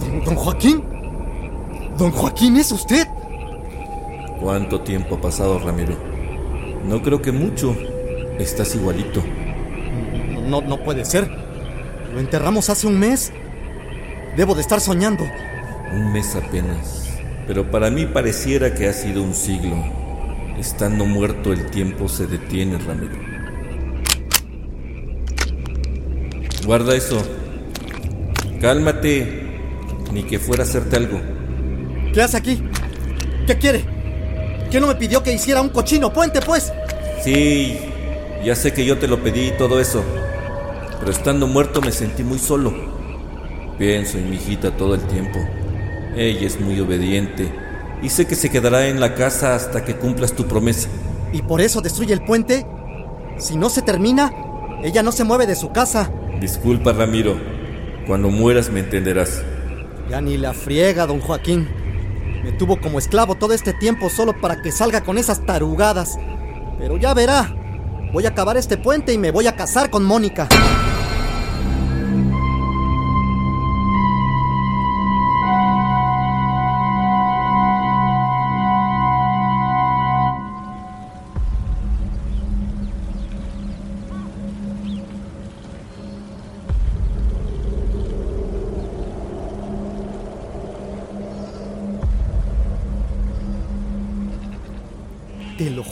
¿Don, 0.00 0.24
don 0.24 0.34
Joaquín? 0.34 0.87
¿Don 1.98 2.12
Joaquín 2.12 2.56
es 2.56 2.70
usted? 2.70 3.08
¿Cuánto 4.40 4.82
tiempo 4.82 5.16
ha 5.16 5.20
pasado, 5.20 5.58
Ramiro? 5.58 5.96
No 6.84 7.02
creo 7.02 7.20
que 7.20 7.32
mucho. 7.32 7.76
Estás 8.38 8.76
igualito. 8.76 9.20
No, 10.48 10.60
no 10.60 10.78
puede 10.84 11.04
ser. 11.04 11.28
Lo 12.14 12.20
enterramos 12.20 12.70
hace 12.70 12.86
un 12.86 13.00
mes. 13.00 13.32
Debo 14.36 14.54
de 14.54 14.60
estar 14.60 14.80
soñando. 14.80 15.24
Un 15.92 16.12
mes 16.12 16.36
apenas. 16.36 17.08
Pero 17.48 17.68
para 17.68 17.90
mí 17.90 18.06
pareciera 18.06 18.72
que 18.76 18.86
ha 18.86 18.92
sido 18.92 19.20
un 19.20 19.34
siglo. 19.34 19.74
Estando 20.56 21.04
muerto 21.04 21.52
el 21.52 21.68
tiempo 21.68 22.08
se 22.08 22.28
detiene, 22.28 22.78
Ramiro. 22.78 23.16
Guarda 26.64 26.94
eso. 26.94 27.20
Cálmate. 28.60 29.48
Ni 30.12 30.22
que 30.22 30.38
fuera 30.38 30.62
a 30.62 30.66
hacerte 30.66 30.94
algo. 30.94 31.37
¿Qué 32.12 32.22
hace 32.22 32.36
aquí? 32.36 32.62
¿Qué 33.46 33.58
quiere? 33.58 33.84
¿Qué 34.70 34.80
no 34.80 34.86
me 34.86 34.94
pidió 34.94 35.22
que 35.22 35.32
hiciera 35.32 35.60
un 35.60 35.68
cochino 35.70 36.12
puente, 36.12 36.40
pues? 36.40 36.72
Sí, 37.22 37.78
ya 38.44 38.54
sé 38.54 38.72
que 38.72 38.84
yo 38.84 38.98
te 38.98 39.08
lo 39.08 39.22
pedí 39.22 39.48
y 39.48 39.56
todo 39.56 39.80
eso. 39.80 40.02
Pero 40.98 41.10
estando 41.10 41.46
muerto 41.46 41.80
me 41.80 41.92
sentí 41.92 42.22
muy 42.22 42.38
solo. 42.38 42.74
Pienso 43.78 44.18
en 44.18 44.30
mi 44.30 44.36
hijita 44.36 44.76
todo 44.76 44.94
el 44.94 45.02
tiempo. 45.02 45.38
Ella 46.16 46.46
es 46.46 46.60
muy 46.60 46.80
obediente 46.80 47.52
y 48.02 48.08
sé 48.08 48.26
que 48.26 48.34
se 48.34 48.50
quedará 48.50 48.88
en 48.88 49.00
la 49.00 49.14
casa 49.14 49.54
hasta 49.54 49.84
que 49.84 49.96
cumplas 49.96 50.32
tu 50.32 50.46
promesa. 50.46 50.88
¿Y 51.32 51.42
por 51.42 51.60
eso 51.60 51.80
destruye 51.80 52.12
el 52.12 52.24
puente? 52.24 52.66
Si 53.38 53.56
no 53.56 53.70
se 53.70 53.82
termina, 53.82 54.32
ella 54.82 55.02
no 55.02 55.12
se 55.12 55.24
mueve 55.24 55.46
de 55.46 55.54
su 55.54 55.70
casa. 55.70 56.10
Disculpa, 56.40 56.92
Ramiro. 56.92 57.36
Cuando 58.06 58.30
mueras 58.30 58.70
me 58.70 58.80
entenderás. 58.80 59.42
Ya 60.10 60.20
ni 60.20 60.38
la 60.38 60.54
friega, 60.54 61.06
don 61.06 61.20
Joaquín. 61.20 61.68
Me 62.48 62.54
tuvo 62.54 62.80
como 62.80 62.98
esclavo 62.98 63.34
todo 63.34 63.52
este 63.52 63.74
tiempo 63.74 64.08
solo 64.08 64.40
para 64.40 64.62
que 64.62 64.72
salga 64.72 65.02
con 65.02 65.18
esas 65.18 65.44
tarugadas. 65.44 66.18
Pero 66.78 66.96
ya 66.96 67.12
verá. 67.12 67.54
Voy 68.10 68.24
a 68.24 68.30
acabar 68.30 68.56
este 68.56 68.78
puente 68.78 69.12
y 69.12 69.18
me 69.18 69.30
voy 69.30 69.46
a 69.46 69.54
casar 69.54 69.90
con 69.90 70.02
Mónica. 70.02 70.48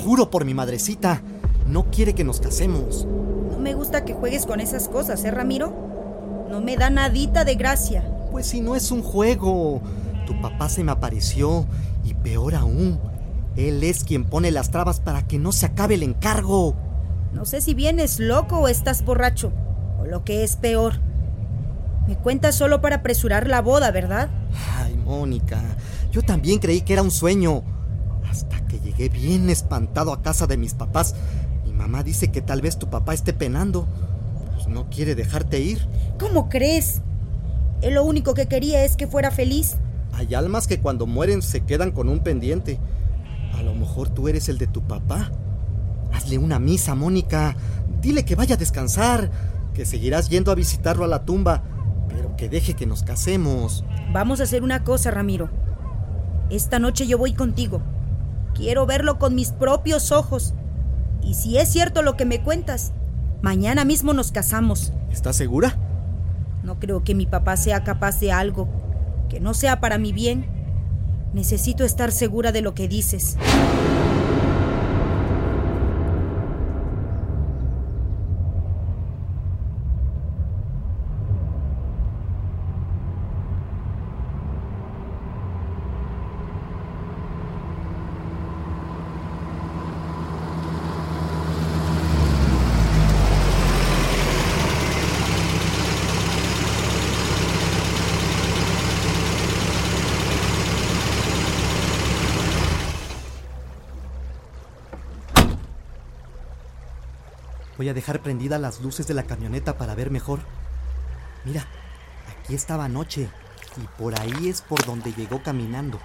Juro 0.07 0.31
por 0.31 0.45
mi 0.45 0.55
madrecita. 0.55 1.21
No 1.67 1.91
quiere 1.91 2.15
que 2.15 2.23
nos 2.23 2.39
casemos. 2.39 3.05
No 3.51 3.59
me 3.59 3.75
gusta 3.75 4.05
que 4.05 4.15
juegues 4.15 4.47
con 4.47 4.61
esas 4.61 4.89
cosas, 4.89 5.25
¿eh, 5.25 5.33
Ramiro? 5.33 6.47
No 6.49 6.61
me 6.61 6.77
da 6.77 6.91
nadita 6.91 7.45
de 7.45 7.57
gracia. 7.57 8.09
Pues 8.31 8.47
si 8.47 8.61
no 8.61 8.77
es 8.77 8.93
un 8.93 9.03
juego. 9.03 9.83
Tu 10.25 10.41
papá 10.41 10.69
se 10.69 10.85
me 10.85 10.93
apareció 10.93 11.67
y 12.05 12.15
peor 12.15 12.55
aún, 12.55 13.01
él 13.57 13.83
es 13.83 14.05
quien 14.05 14.25
pone 14.25 14.53
las 14.53 14.71
trabas 14.71 15.01
para 15.01 15.27
que 15.27 15.39
no 15.39 15.51
se 15.51 15.67
acabe 15.67 15.95
el 15.95 16.05
encargo. 16.05 16.77
No 17.33 17.45
sé 17.45 17.61
si 17.61 17.75
vienes 17.75 18.21
loco 18.21 18.59
o 18.61 18.69
estás 18.69 19.05
borracho, 19.05 19.51
o 20.01 20.05
lo 20.05 20.23
que 20.23 20.45
es 20.45 20.55
peor. 20.55 21.01
Me 22.07 22.17
cuentas 22.17 22.55
solo 22.55 22.81
para 22.81 22.97
apresurar 22.97 23.49
la 23.49 23.61
boda, 23.61 23.91
¿verdad? 23.91 24.31
Ay, 24.77 24.97
Mónica, 25.05 25.61
yo 26.13 26.23
también 26.23 26.61
creí 26.61 26.83
que 26.83 26.93
era 26.93 27.03
un 27.03 27.11
sueño. 27.11 27.65
Que 28.77 28.91
llegué 28.91 29.09
bien 29.09 29.49
espantado 29.49 30.13
a 30.13 30.21
casa 30.23 30.47
de 30.47 30.59
mis 30.59 30.75
papás. 30.75 31.15
Mi 31.65 31.73
mamá 31.73 32.03
dice 32.03 32.31
que 32.31 32.43
tal 32.43 32.61
vez 32.61 32.79
tu 32.79 32.91
papá 32.91 33.15
esté 33.15 33.33
penando. 33.33 33.87
Pues 34.55 34.69
no 34.69 34.91
quiere 34.91 35.15
dejarte 35.15 35.61
ir. 35.61 35.87
¿Cómo 36.19 36.49
crees? 36.49 37.01
Él 37.81 37.95
lo 37.95 38.05
único 38.05 38.35
que 38.35 38.47
quería 38.47 38.85
es 38.85 38.97
que 38.97 39.07
fuera 39.07 39.31
feliz. 39.31 39.77
Hay 40.13 40.35
almas 40.35 40.67
que 40.67 40.81
cuando 40.81 41.07
mueren 41.07 41.41
se 41.41 41.63
quedan 41.63 41.91
con 41.91 42.09
un 42.09 42.21
pendiente. 42.21 42.79
A 43.55 43.63
lo 43.63 43.75
mejor 43.75 44.11
tú 44.11 44.29
eres 44.29 44.49
el 44.51 44.59
de 44.59 44.67
tu 44.67 44.83
papá. 44.83 45.31
Hazle 46.13 46.37
una 46.37 46.59
misa, 46.59 46.95
Mónica. 46.95 47.57
Dile 48.03 48.25
que 48.27 48.35
vaya 48.35 48.57
a 48.57 48.59
descansar, 48.59 49.31
que 49.75 49.87
seguirás 49.87 50.29
yendo 50.29 50.53
a 50.53 50.55
visitarlo 50.55 51.05
a 51.05 51.09
la 51.09 51.25
tumba, 51.25 51.63
pero 52.09 52.37
que 52.37 52.51
deje 52.51 52.75
que 52.75 52.87
nos 52.87 53.03
casemos. 53.03 53.85
Vamos 54.13 54.41
a 54.41 54.45
hacer 54.45 54.63
una 54.63 54.85
cosa, 54.85 55.11
Ramiro. 55.11 55.49
Esta 56.51 56.79
noche 56.79 57.07
yo 57.07 57.17
voy 57.17 57.33
contigo. 57.33 57.81
Quiero 58.57 58.87
verlo 58.87 59.19
con 59.19 59.35
mis 59.35 59.53
propios 59.53 60.13
ojos. 60.13 60.55
Y 61.23 61.35
si 61.35 61.59
es 61.59 61.69
cierto 61.69 62.03
lo 62.03 62.17
que 62.17 62.25
me 62.25 62.43
cuentas, 62.43 62.93
mañana 63.43 63.85
mismo 63.85 64.15
nos 64.15 64.33
casamos. 64.33 64.93
¿Estás 65.11 65.37
segura? 65.37 65.77
No 66.63 66.79
creo 66.81 67.05
que 67.05 67.15
mi 67.15 67.27
papá 67.27 67.57
sea 67.57 67.85
capaz 67.85 68.19
de 68.19 68.33
algo 68.33 68.69
que 69.29 69.41
no 69.41 69.53
sea 69.53 69.81
para 69.81 69.99
mi 69.99 70.13
bien. 70.13 70.47
Necesito 71.35 71.85
estar 71.85 72.13
segura 72.13 72.51
de 72.51 72.63
lo 72.63 72.75
que 72.75 72.89
dices. 72.89 73.37
Voy 107.87 107.93
a 107.93 107.95
dejar 107.95 108.21
prendidas 108.21 108.61
las 108.61 108.81
luces 108.81 109.07
de 109.07 109.15
la 109.15 109.23
camioneta 109.23 109.79
para 109.79 109.95
ver 109.95 110.11
mejor. 110.11 110.41
Mira, 111.45 111.69
aquí 112.43 112.53
estaba 112.53 112.87
anoche 112.87 113.29
y 113.77 113.87
por 113.97 114.21
ahí 114.21 114.49
es 114.49 114.61
por 114.61 114.85
donde 114.85 115.13
llegó 115.13 115.41
caminando. 115.41 116.01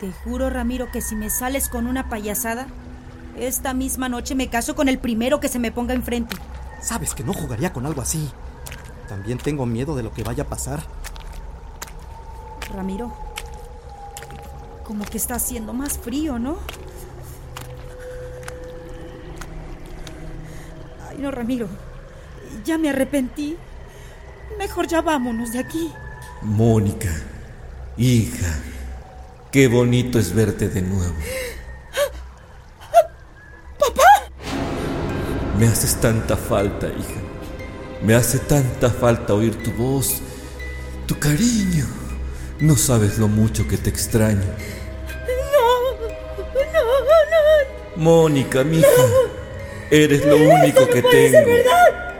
Te 0.00 0.10
juro, 0.10 0.48
Ramiro, 0.48 0.90
que 0.90 1.02
si 1.02 1.14
me 1.14 1.28
sales 1.28 1.68
con 1.68 1.86
una 1.86 2.08
payasada, 2.08 2.68
esta 3.36 3.74
misma 3.74 4.08
noche 4.08 4.34
me 4.34 4.48
caso 4.48 4.74
con 4.74 4.88
el 4.88 4.98
primero 4.98 5.40
que 5.40 5.50
se 5.50 5.58
me 5.58 5.72
ponga 5.72 5.92
enfrente. 5.92 6.34
Sabes 6.80 7.14
que 7.14 7.22
no 7.22 7.34
jugaría 7.34 7.70
con 7.70 7.84
algo 7.84 8.00
así. 8.00 8.26
También 9.10 9.36
tengo 9.36 9.66
miedo 9.66 9.94
de 9.94 10.04
lo 10.04 10.14
que 10.14 10.24
vaya 10.24 10.44
a 10.44 10.48
pasar. 10.48 10.80
Ramiro, 12.74 13.12
como 14.84 15.04
que 15.04 15.18
está 15.18 15.34
haciendo 15.34 15.74
más 15.74 15.98
frío, 15.98 16.38
¿no? 16.38 16.56
No, 21.18 21.30
Ramiro. 21.30 21.68
Ya 22.64 22.78
me 22.78 22.90
arrepentí. 22.90 23.56
Mejor 24.58 24.86
ya 24.86 25.02
vámonos 25.02 25.52
de 25.52 25.58
aquí. 25.58 25.92
Mónica, 26.42 27.10
hija, 27.96 28.60
qué 29.50 29.68
bonito 29.68 30.18
es 30.18 30.34
verte 30.34 30.68
de 30.68 30.82
nuevo. 30.82 31.14
¡Papá! 33.78 34.02
Me 35.58 35.66
haces 35.66 36.00
tanta 36.00 36.36
falta, 36.36 36.86
hija. 36.86 37.20
Me 38.02 38.14
hace 38.14 38.38
tanta 38.38 38.90
falta 38.90 39.34
oír 39.34 39.60
tu 39.62 39.72
voz, 39.72 40.20
tu 41.06 41.18
cariño. 41.18 41.86
No 42.60 42.76
sabes 42.76 43.18
lo 43.18 43.28
mucho 43.28 43.66
que 43.68 43.76
te 43.76 43.90
extraño. 43.90 44.40
No, 45.52 46.06
no, 46.54 46.80
no. 47.94 48.02
Mónica, 48.02 48.64
mi 48.64 48.78
hija, 48.78 48.88
eres 49.90 50.24
lo 50.24 50.36
único 50.36 50.86
que 50.88 51.02
tengo. 51.02 51.46
verdad. 51.46 52.14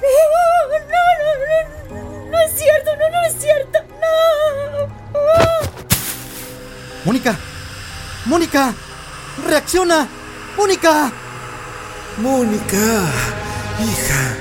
No, 0.00 0.68
no, 0.70 0.78
no, 0.88 1.94
no, 1.94 2.30
no 2.30 2.38
es 2.40 2.52
cierto, 2.54 2.90
no, 2.96 3.10
no 3.10 3.26
es 3.26 3.34
cierto, 3.40 3.78
no. 4.00 5.18
¡Mónica! 7.04 7.38
¡Mónica! 8.26 8.74
¡Reacciona! 9.46 10.08
¡Mónica! 10.56 11.12
Mónica, 12.18 12.76
hija. 13.80 14.36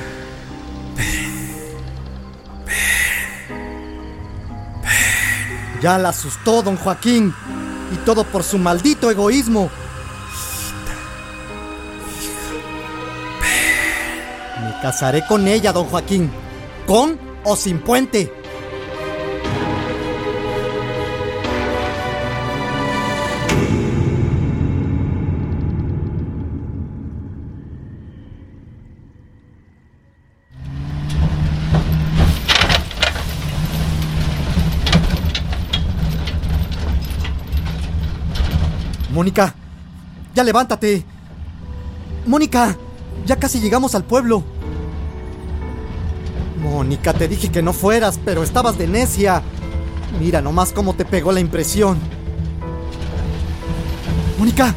Ya 5.82 5.98
la 5.98 6.10
asustó 6.10 6.64
don 6.64 6.76
Joaquín. 6.76 7.34
Y 7.94 7.96
todo 7.98 8.24
por 8.24 8.44
su 8.44 8.58
maldito 8.58 9.10
egoísmo. 9.12 9.70
Casaré 14.82 15.26
con 15.26 15.48
ella, 15.48 15.74
don 15.74 15.86
Joaquín. 15.86 16.30
Con 16.86 17.20
o 17.44 17.56
sin 17.56 17.80
puente. 17.80 18.32
Mónica, 39.12 39.56
ya 40.36 40.44
levántate. 40.44 41.04
Mónica, 42.28 42.78
ya 43.26 43.36
casi 43.38 43.60
llegamos 43.60 43.96
al 43.96 44.04
pueblo. 44.04 44.57
Mónica, 46.78 47.12
te 47.12 47.28
dije 47.28 47.50
que 47.50 47.64
no 47.64 47.74
fueras, 47.74 48.20
pero 48.24 48.44
estabas 48.44 48.78
de 48.78 48.86
necia. 48.86 49.42
Mira 50.20 50.44
nomás 50.44 50.72
cómo 50.72 50.94
te 50.94 51.06
pegó 51.06 51.32
la 51.32 51.40
impresión. 51.40 51.98
Mónica. 54.38 54.76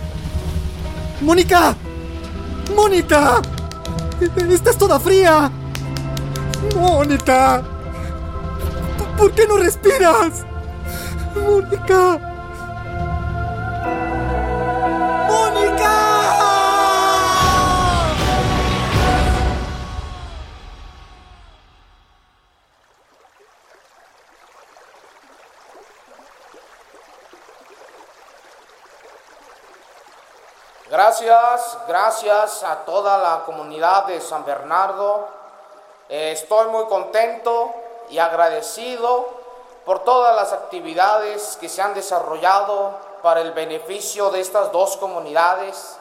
Mónica. 1.21 1.77
Mónica. 2.75 3.43
Estás 4.49 4.79
toda 4.79 4.99
fría. 4.99 5.51
Mónica. 6.75 7.63
¿Por 9.19 9.33
qué 9.33 9.47
no 9.47 9.59
respiras? 9.59 10.47
Mónica. 11.37 12.30
Gracias, 31.03 31.79
gracias 31.89 32.63
a 32.63 32.85
toda 32.85 33.17
la 33.17 33.45
comunidad 33.47 34.05
de 34.05 34.21
San 34.21 34.45
Bernardo. 34.45 35.29
Eh, 36.11 36.33
estoy 36.33 36.69
muy 36.69 36.85
contento 36.85 37.73
y 38.11 38.19
agradecido 38.19 39.27
por 39.87 40.05
todas 40.05 40.37
las 40.37 40.53
actividades 40.53 41.57
que 41.59 41.71
se 41.71 41.81
han 41.81 41.95
desarrollado 41.95 42.99
para 43.23 43.41
el 43.41 43.53
beneficio 43.53 44.29
de 44.29 44.41
estas 44.41 44.73
dos 44.73 44.99
comunidades, 44.99 45.97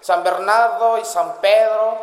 San 0.00 0.24
Bernardo 0.24 0.96
y 0.96 1.04
San 1.04 1.34
Pedro, 1.42 1.98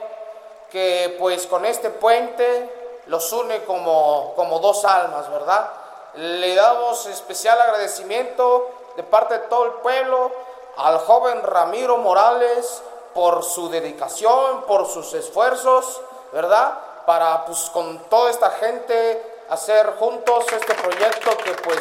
que 0.69 1.15
pues 1.17 1.47
con 1.47 1.65
este 1.65 1.89
puente 1.89 3.01
los 3.07 3.33
une 3.33 3.63
como, 3.63 4.33
como 4.35 4.59
dos 4.59 4.85
almas, 4.85 5.27
¿verdad? 5.31 5.67
Le 6.13 6.53
damos 6.53 7.07
especial 7.07 7.59
agradecimiento 7.59 8.69
de 8.95 9.01
parte 9.01 9.33
de 9.33 9.47
todo 9.47 9.65
el 9.65 9.71
pueblo 9.81 10.31
al 10.79 10.97
joven 10.99 11.43
Ramiro 11.43 11.97
Morales 11.97 12.81
por 13.13 13.43
su 13.43 13.69
dedicación, 13.69 14.63
por 14.65 14.87
sus 14.87 15.13
esfuerzos, 15.13 16.01
¿verdad? 16.31 16.79
Para 17.05 17.45
pues 17.45 17.69
con 17.73 17.99
toda 18.09 18.29
esta 18.29 18.51
gente 18.51 19.43
hacer 19.49 19.95
juntos 19.99 20.45
este 20.53 20.73
proyecto 20.75 21.35
que 21.43 21.51
pues 21.63 21.79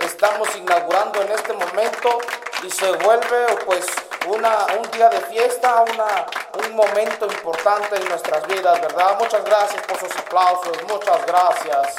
estamos 0.00 0.48
inaugurando 0.56 1.20
en 1.22 1.30
este 1.30 1.52
momento 1.52 2.18
y 2.64 2.70
se 2.70 2.90
vuelve 2.92 3.46
pues 3.64 3.86
una, 4.28 4.66
un 4.76 4.90
día 4.90 5.08
de 5.08 5.20
fiesta, 5.20 5.84
una, 5.92 6.26
un 6.66 6.74
momento 6.74 7.26
importante 7.26 7.96
en 7.96 8.08
nuestras 8.08 8.46
vidas, 8.46 8.80
¿verdad? 8.80 9.18
Muchas 9.20 9.44
gracias 9.44 9.86
por 9.86 9.98
sus 9.98 10.16
aplausos, 10.16 10.76
muchas 10.88 11.26
gracias. 11.26 11.96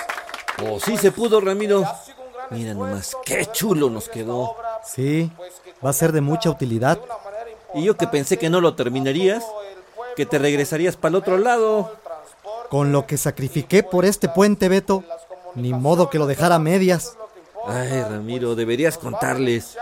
Oh, 0.65 0.79
sí 0.79 0.97
se 0.97 1.11
pudo, 1.11 1.39
Ramiro. 1.39 1.83
Mira 2.49 2.73
nomás, 2.73 3.15
qué 3.23 3.45
chulo 3.47 3.89
nos 3.89 4.09
quedó. 4.09 4.55
Sí, 4.85 5.31
va 5.83 5.89
a 5.89 5.93
ser 5.93 6.11
de 6.11 6.21
mucha 6.21 6.49
utilidad. 6.49 6.99
Y 7.73 7.83
yo 7.83 7.97
que 7.97 8.07
pensé 8.07 8.37
que 8.37 8.49
no 8.49 8.61
lo 8.61 8.75
terminarías, 8.75 9.43
que 10.15 10.25
te 10.25 10.37
regresarías 10.37 10.95
para 10.95 11.09
el 11.11 11.15
otro 11.15 11.37
lado. 11.37 11.91
Con 12.69 12.91
lo 12.91 13.05
que 13.05 13.17
sacrifiqué 13.17 13.83
por 13.83 14.05
este 14.05 14.29
puente, 14.29 14.67
Beto, 14.67 15.03
ni 15.55 15.73
modo 15.73 16.09
que 16.09 16.19
lo 16.19 16.25
dejara 16.25 16.55
a 16.55 16.59
medias. 16.59 17.15
Ay, 17.65 18.01
Ramiro, 18.01 18.55
deberías 18.55 18.97
contarles. 18.97 19.77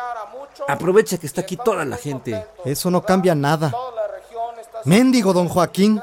Aprovecha 0.68 1.18
que 1.18 1.26
está 1.26 1.42
aquí 1.42 1.58
toda 1.58 1.86
la 1.86 1.98
gente. 1.98 2.46
Eso 2.66 2.92
no 2.92 3.02
cambia 3.02 3.34
nada. 3.34 3.74
Méndigo, 4.86 5.34
don 5.34 5.48
Joaquín. 5.48 6.02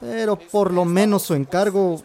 Pero 0.00 0.36
por 0.36 0.72
lo 0.72 0.84
menos 0.84 1.22
su 1.22 1.34
encargo 1.34 2.00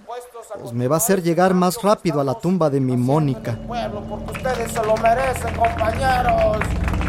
pues 0.61 0.73
me 0.73 0.87
va 0.87 0.95
a 0.95 0.97
hacer 0.97 1.21
llegar 1.23 1.53
más 1.53 1.81
rápido 1.81 2.19
a 2.19 2.23
la 2.23 2.35
tumba 2.35 2.69
de 2.69 2.79
mi 2.79 2.97
Mónica. 2.97 3.57
Porque 3.67 4.31
ustedes 4.31 4.71
se 4.71 4.83
lo 4.85 4.95
merecen, 4.97 5.55
compañeros. 5.55 6.57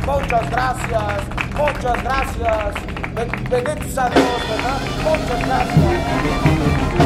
Muchas 0.06 0.50
gracias, 0.50 1.22
muchas 1.56 2.02
gracias. 2.02 2.74
Benditos 3.14 3.98
a 3.98 4.10
Dios, 4.10 4.40
¿verdad? 4.48 4.80
Muchas 5.04 5.46
gracias. 5.46 6.99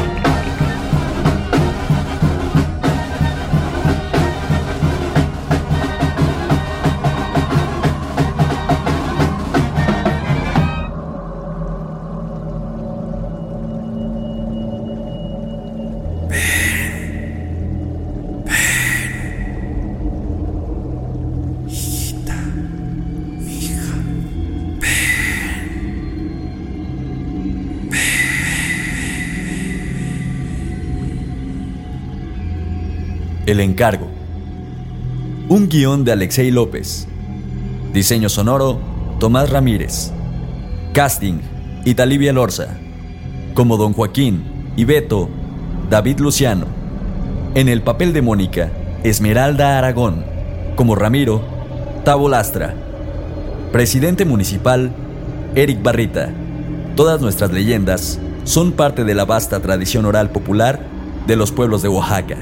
El 33.55 33.61
encargo. 33.61 34.09
Un 35.49 35.69
guion 35.69 36.03
de 36.03 36.11
Alexei 36.11 36.51
López. 36.51 37.07
Diseño 37.93 38.29
sonoro, 38.29 38.81
Tomás 39.21 39.49
Ramírez. 39.49 40.11
Casting, 40.93 41.35
Italivia 41.85 42.33
Lorza. 42.33 42.77
Como 43.55 43.77
Don 43.77 43.93
Joaquín 43.93 44.43
y 44.77 44.85
Beto, 44.85 45.29
David 45.89 46.19
Luciano. 46.19 46.67
En 47.55 47.69
el 47.69 47.83
papel 47.83 48.13
de 48.13 48.23
Mónica, 48.23 48.73
Esmeralda 49.05 49.79
Aragón. 49.79 50.25
Como 50.75 50.97
Ramiro, 50.97 51.41
Tabo 52.05 52.29
Lastra. 52.29 52.75
Presidente 53.71 54.25
municipal, 54.25 54.91
Eric 55.55 55.81
Barrita. 55.81 56.29
Todas 56.97 57.21
nuestras 57.21 57.53
leyendas 57.53 58.19
son 58.43 58.73
parte 58.73 59.05
de 59.05 59.15
la 59.15 59.25
vasta 59.25 59.61
tradición 59.61 60.07
oral 60.07 60.31
popular 60.31 60.81
de 61.29 61.37
los 61.37 61.53
pueblos 61.53 61.83
de 61.83 61.89
Oaxaca. 61.89 62.39